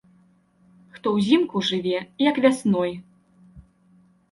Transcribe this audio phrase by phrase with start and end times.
[0.95, 1.99] Хто ўзімку жыве,
[2.31, 2.91] як вясной!